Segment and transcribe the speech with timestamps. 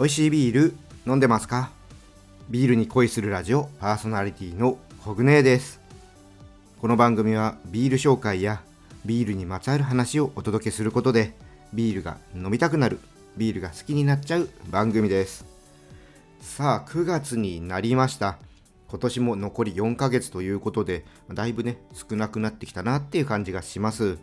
[0.00, 0.74] 美味しいビール
[1.06, 1.70] 飲んでますか？
[2.48, 5.78] ビールに恋するラジオパーソナリティのコグネです。
[6.80, 8.62] この番組はビール紹介や
[9.04, 11.34] ビールにまつわる話をお届けすることで
[11.74, 12.98] ビールが飲みたくなる
[13.36, 15.44] ビールが好きになっちゃう番組です。
[16.40, 18.38] さあ9月になりました。
[18.88, 24.16] 今年も残り4ヶ月ということでだいぶね少なくなってきたなっていう感じがします。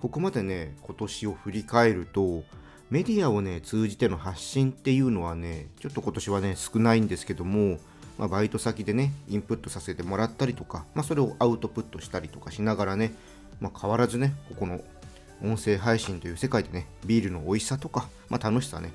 [0.00, 2.44] ここまでね今年を振り返ると
[2.92, 7.78] メディアをね通じての発信っていうのはねちょっと今年はね少ないんですけども、
[8.18, 13.14] まあ、バイト先でねインプットさせてもらったりとか、まあ、それをアウトプットしたりとかしながらね、
[13.60, 14.82] まあ、変わらずねここの
[15.42, 18.92] 音声配信という世界でねビールの美味しさとか、ま、楽しさね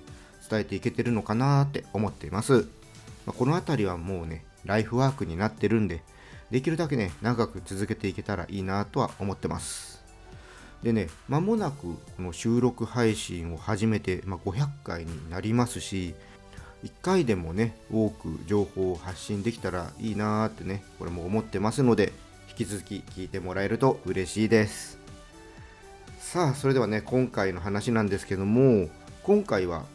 [0.47, 2.67] 伝えていけてるのかなって思っています、
[3.25, 6.03] まこの辺りはもうねライフワークになってるんで
[6.51, 9.96] できるだけね長く続けていけたらいいなとは思ってます。
[10.83, 16.13] でね、間もなくこの収録配信を始めて、まあ、500回になりますし、
[16.83, 22.13] 1回でもね、多く情報を発信できたらいいなーってね、これも思ってますので、
[22.49, 24.99] 引き続き聞いてもらえると嬉しいです。
[26.19, 28.89] さあ、それではね、今回の話なんですけども、
[29.23, 29.85] 今回は、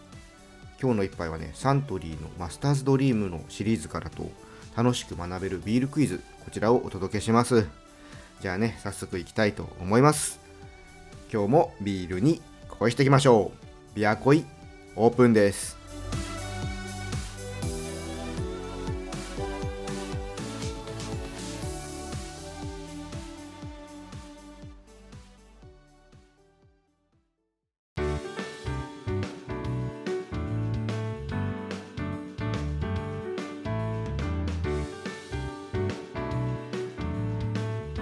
[0.80, 4.30] 今日の一杯はね、サントリーのマスターズドリームのシリーズからと、
[4.77, 7.67] 楽しく学べるビールクイズ、こちらをお届けします。
[8.41, 10.41] じゃあね、早速いきたいと思います。
[11.33, 13.97] 今日もビールに恋していきましょう。
[13.97, 14.44] ビア恋
[14.97, 15.78] オープンです。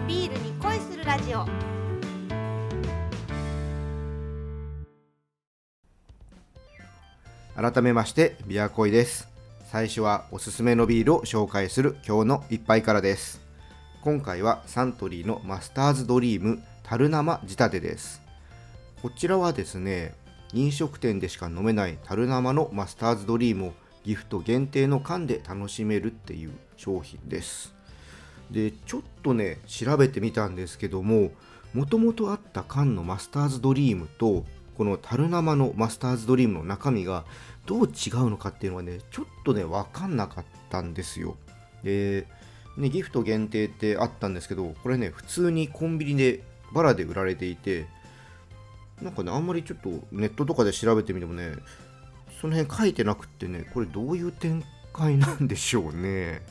[0.08, 1.69] ビールに恋するラジオ。
[7.60, 9.28] 改めましてビアコイです。
[9.70, 13.42] 最初はおすすめのビールを紹介する今日の一杯からです。
[14.00, 18.22] 今回はサントリーのマスターズドリーム樽生仕立てです。
[19.02, 20.14] こちらはですね
[20.54, 23.72] 飲食店でしか飲めない樽生のマスターズドリームを
[24.04, 27.74] ギフト限定の缶で楽しめるっていう商品です。
[28.50, 31.30] でちょっとね調べてみたんですけども
[31.74, 34.46] もともとあった缶のマスターズドリームと
[34.80, 37.26] この樽生のマスターズドリームの中身が
[37.70, 41.36] どう違うのかっていうのはね、ちょっとね、わかんなかったんですよ。
[41.84, 42.26] で、
[42.76, 46.42] ね、ギフト限定ってあったんですけど、これね、普通にコンビニで
[46.74, 47.86] バラで売られていて、
[49.00, 51.52] なんかね、あんまりちょっとネットとかで調べてみてもね、
[52.40, 56.42] その辺書いてなくってね、これどういう展開なんでしょうね。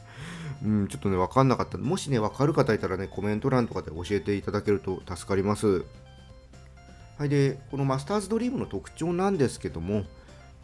[0.63, 1.77] うん、ちょっとね、わかんなかった。
[1.77, 5.83] もしね、わかる方いたらね、コメント欄とかで教えていただけると助かります。
[7.17, 10.05] はい、で、このマスターズドリームの特徴なんですけども、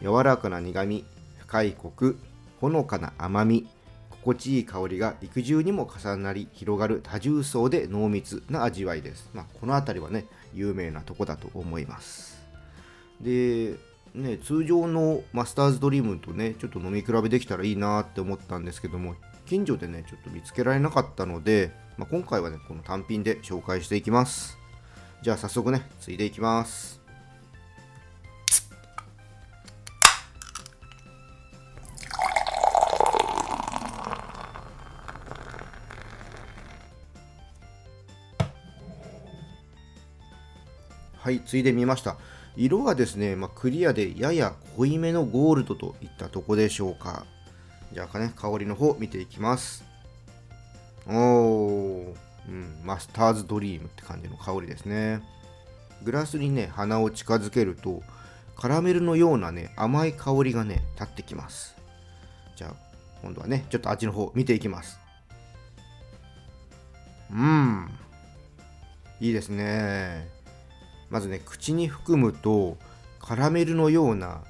[0.00, 1.04] 柔らかな苦み、
[1.38, 2.18] 深いコク、
[2.60, 3.66] ほのかな甘み、
[4.10, 9.30] 心地いい香りが肉汁にも重なり広がる多重層で濃密な味わいです。
[9.32, 12.42] まあ、この辺りはね、有名なとこだと思います。
[13.20, 13.76] で、
[14.14, 19.14] ね、通常のマスターズドリームとね、ちょっと飲み比べできたらいいなって思ったんですけども、
[19.44, 24.58] 近所でね、ちょっと見つけられなかったので、まあ、今回はね、この単品で紹介していきます。
[25.22, 27.05] じゃあ早速ね、ついでいきます。
[41.26, 42.18] はい、ついでみました。
[42.56, 47.26] 色はですね、まあ、クリアでやや濃いめのゴールドといったとこでしょうか。
[47.92, 49.84] じゃあね、香りの方見ていきます。
[51.04, 52.14] おー、
[52.48, 55.20] うん、マスターズドリームって感じの香りですね。
[56.04, 58.04] グラスにね、鼻を近づけると、
[58.54, 61.74] カラメルのようなね、甘い香りがね、立ってきます。
[62.54, 62.74] じゃあ、
[63.20, 65.00] 今度はね、ちょっと味の方見ていきます。
[67.32, 67.90] うん、
[69.18, 70.35] いいですね。
[71.10, 72.76] まずね口に含むと
[73.20, 74.42] カラメルのような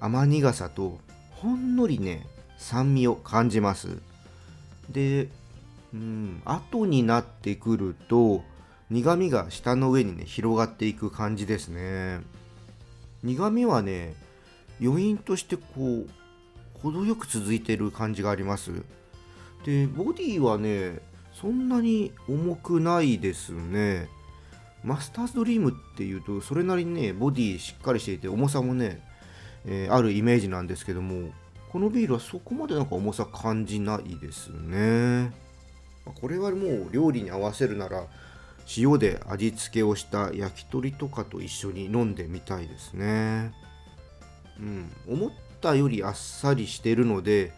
[0.00, 0.98] 甘苦さと
[1.30, 2.26] ほんのりね
[2.58, 3.98] 酸味を感じます。
[4.90, 5.28] で
[5.92, 8.42] うん後になってくると
[8.90, 12.20] 苦味が舌の上にね広がっていく感じですね。
[13.22, 14.14] 苦味はね
[14.80, 16.08] 余韻としてこう
[16.80, 18.70] 程よく続いてる感じがあります。
[19.64, 21.00] でボディはね
[21.32, 24.08] そんなに重くないですね。
[24.86, 29.02] マスターズドリームっていうとそれなりにねボディしっかりしていて重さもね、
[29.66, 31.30] えー、あるイメージなんですけども
[31.70, 35.32] このビールはそこまでなんか重さ感じないですね。
[36.20, 38.04] これはもう料理に合わせるなら
[38.78, 43.52] 塩で味付けをした焼き鳥とかと一緒に飲んでみたいですね。
[44.60, 44.92] うん。
[45.08, 47.52] 思ったたよりあっさりしてるので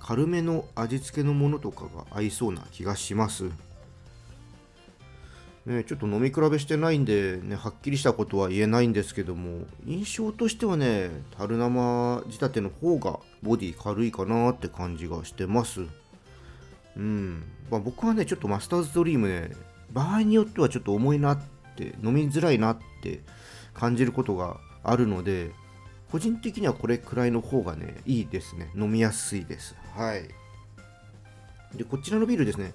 [0.00, 3.50] 軽めの味付けのものとかが合いそうな気がします。
[5.66, 15.80] ね、ちょっと飲み比べしてないんで、ね、はっきりしたことは言えないんですけども印象としてはね樽生仕立ての方がボディ軽いかなって感じがしてます。
[16.96, 17.44] うん。
[17.70, 19.52] まあ、僕はねちょっとマスターズドリームね
[19.90, 21.38] 場合によってはちょっと重いなっ
[21.76, 23.20] て飲みづらいなって
[23.72, 25.50] 感じることがあるので
[26.12, 28.70] 個人的にはこれくらいの方がねいいですね。
[28.76, 29.74] 飲みやすいです。
[29.96, 30.28] はい。
[31.74, 32.74] でこちらのビールですね。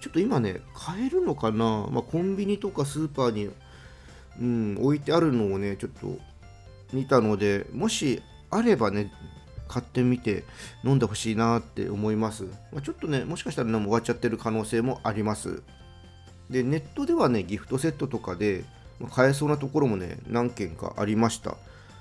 [0.00, 3.50] ちょっと今ね、買えるのかな、まあ、コンビニとかスーパーに、
[4.40, 6.18] うん、置いてあるのをね、ちょっと
[6.92, 9.12] 見たので、もしあればね、
[9.66, 10.44] 買ってみて
[10.82, 12.44] 飲んでほしいなって思います。
[12.72, 15.62] まあ、ちょっとね、もしかしたらね、もう終わっちゃってる可能性もあります。
[16.48, 18.64] で、ネットではね、ギフトセットとかで、
[18.98, 21.56] ま、買えそうなところもね、何件かありました。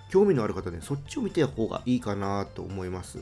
[0.10, 3.20] 興味のある方ね、そっちを見てた方がいいかなと思います。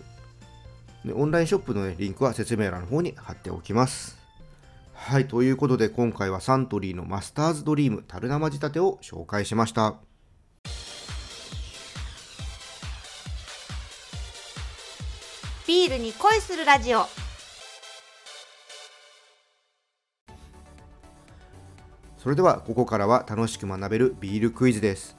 [1.04, 4.25] でオンラインショップの、ね、リンクは説明欄の方に貼っておきます。
[4.98, 9.96] はい、ということで今回はサントリーのマスターズドリーム樽生仕立てを紹介しました。
[15.68, 17.06] ビールに恋するラジオ。
[22.18, 25.18] それではここからは楽しく学べるビールクイズです。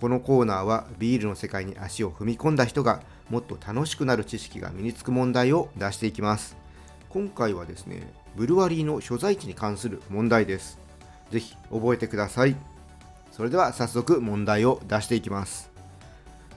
[0.00, 6.56] このコーナーはビールの世界に足を踏み込んだ人がもっと楽しくなる知識が身につく問題を出していきます
[7.18, 8.06] 今回はですね
[8.36, 10.78] ブルワリーの所在地に関する問題です。
[11.32, 12.54] ぜひ覚えてください。
[13.32, 15.68] それでは早速問題を出していきます。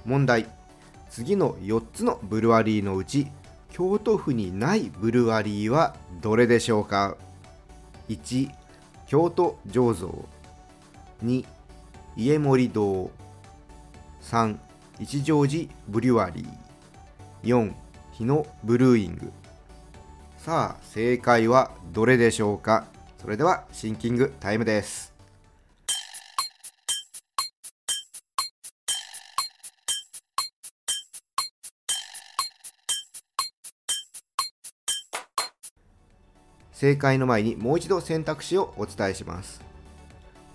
[0.06, 0.46] 問題。
[1.10, 3.26] 次の4つのブルワリーのうち、
[3.72, 7.18] 京都府にないブルワリーはどれでしょうか
[8.08, 8.52] ?1、
[9.08, 10.26] 京都醸造
[11.24, 11.44] 2、
[12.16, 13.10] 家森堂
[14.22, 14.58] 3、
[15.00, 17.74] 一乗寺ブリュワリー4、
[18.14, 19.34] 日野ブルーイング
[20.44, 22.88] さあ正解はどれでしょうか？
[23.22, 25.14] それではシンキングタイムです。
[36.72, 39.62] 正解の前にもう一度選択肢をお伝えします。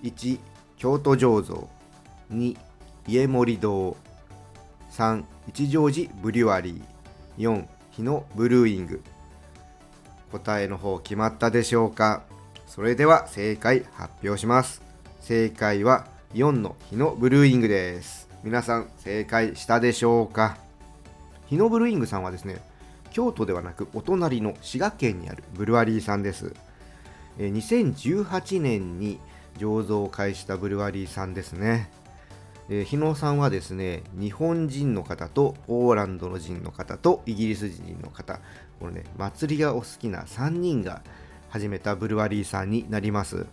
[0.02, 0.40] 1
[0.78, 1.68] 京都醸造。
[2.32, 2.58] 2
[3.06, 3.96] 家盛堂。
[4.90, 7.40] 3一乗寺ブリュワリー。
[7.40, 9.00] 4日野ブルーイング。
[10.32, 12.24] 答えの方決まったでしょうか？
[12.66, 14.82] それでは正解発表します。
[15.20, 18.28] 正解は4の日のブルーイングです。
[18.44, 20.58] 皆さん正解したでしょうか？
[21.46, 22.60] 日のブルーイングさんはですね
[23.10, 26.54] 京都ではなくお隣の滋賀県にあるブルワリーさんです。
[27.38, 29.20] 2018年に
[29.58, 31.90] 醸造を開始したブルワリーさんですね。
[32.68, 38.40] えー、日野さんはですね日本人の方とポーランドの人の方とイギリス人の方
[38.80, 41.02] これね祭りがお好きな3人が
[41.48, 43.46] 始めたブルワリーさんになります。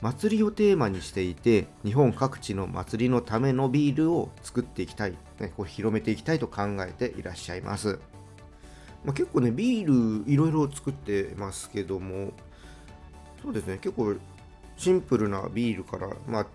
[0.00, 7.98] 祭りをテーマにしていて日本各地の祭りのためのビールを作っていきたい、ね、こう広めていきたいと考えていらっしゃいます、
[9.04, 12.32] まあ、結構ねビールいろいろ作ってますけども
[13.42, 14.14] そうですね結構
[14.76, 16.46] シンプルなビールから、まあ、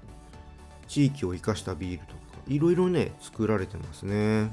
[0.88, 4.52] 地域を生かしたビールとかいろいろね作られてますね。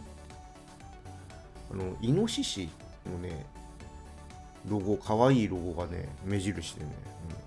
[1.72, 2.68] あのイノシシ
[3.10, 3.46] のね
[4.68, 6.90] ロゴかわいいロゴがね目印でね、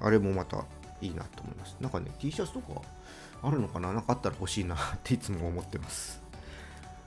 [0.01, 0.63] うん、あれもまた
[1.01, 1.75] いいなと思います。
[1.79, 2.81] なんかね T シャツとか
[3.41, 3.91] あるのかな？
[3.93, 6.21] なかったら欲しいなっていつも思ってます。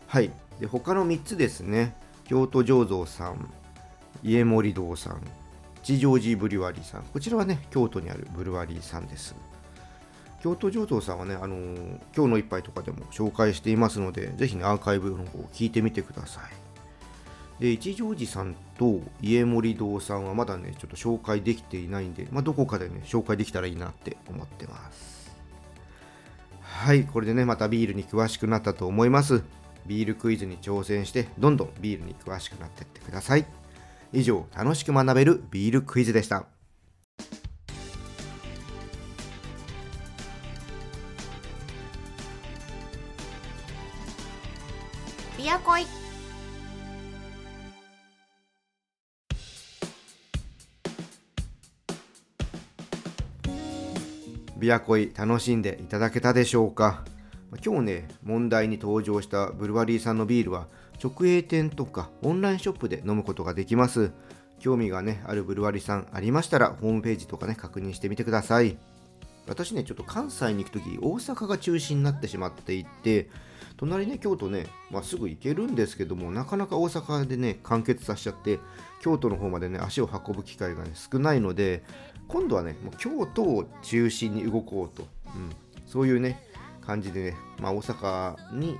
[0.06, 0.30] はい。
[0.60, 1.94] で他の3つですね。
[2.24, 3.50] 京都醸造さん
[4.22, 5.20] 家森堂さん
[5.82, 7.02] 吉祥寺ブリュワリーさん。
[7.04, 9.34] こちらはね京都にあるブルワリーさんです。
[10.42, 17.62] 京都醸造さんはね、あのー、今日の一杯とかでも紹介していますので、ぜひね、アーカイブの方を聞いてみてください。
[17.62, 25.34] で、一条寺さんと家森堂さんはまだね、ちょっと紹介できていないんで、まあ、どこかでね、紹介できたらいいなって思ってます。
[26.60, 29.42] はい、これでね、またビールに詳しくなったと思います。
[29.86, 33.46] ビールクイズに挑戦して、どんどんビールに詳しくなっていってください。
[34.12, 36.55] 以上、楽しく学べるビールクイズでした。
[45.46, 45.86] ビアコイ
[54.56, 57.04] ビアコイ楽しんでいただけたでしょうか？
[57.64, 60.66] 今日ね問題に登場したブルワリーさんのビールは
[61.00, 64.10] 直営店とかオンラインショップで飲むことができます。
[64.58, 68.76] 興味がねあるブルワリーさんありましたらホームページとかね確認してみてください。
[69.46, 73.30] 私ねちょっと関西に行く時大阪が中心になってしまっていて
[73.76, 78.58] 隣ね京都ね、まあ、すぐ行けるんですけどもなかなか大阪でね完結させちゃって
[79.00, 81.82] 京都の方までね足を運ぶ機会が、ね、少ないので
[82.28, 85.50] 今度はねもう京都を中心に動こうと、うん、
[85.86, 86.42] そういうね
[86.80, 88.78] 感じでね、まあ、大阪に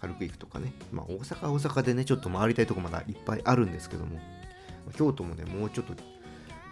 [0.00, 4.18] 軽く行くとかね、まあ、大阪大阪でねちょっと回りたいとこまだいっぱいあるんですけども
[4.96, 5.94] 京都もねもうちょっと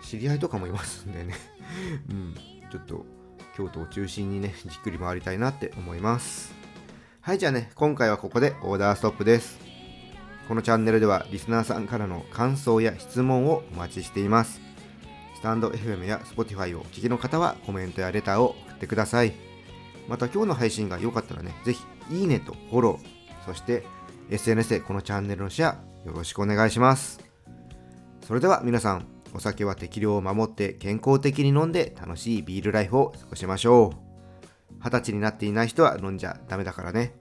[0.02, 1.34] 知り合いとかもいますんでね。
[2.10, 2.34] うん。
[2.70, 3.06] ちょっと
[3.56, 6.54] 京都を中心にねじっくり回りたいなって思います。
[7.28, 9.58] はいじゃあね今回はここでオーダーストップです。
[10.48, 14.62] このチャンネルではリスナーさんからの感想や質問をお待ちしています。
[15.36, 19.34] スタンド FM や Spotify をお聞きの方はコメントやレターを送ってください。
[20.08, 23.84] また今日の配信が良かったらねぜひいいねとフォローそして
[24.30, 27.20] SNS でこのチャンネルのシェアよろしくお願いします。
[28.26, 34.08] それでは皆さんお酒は適量を守って健康的に飲んで楽しいビールライフを過ごしましょう。
[34.80, 37.17] 二十歳になっていない人は飲んじゃダメだからね。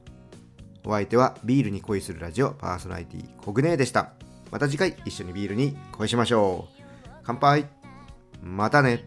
[0.88, 4.13] お相手はビールに恋するラジオパーソナリティコグネーでした。
[4.51, 7.12] また次回一緒にビールに恋しましょう。
[7.24, 7.65] 乾杯。
[8.41, 9.06] またね。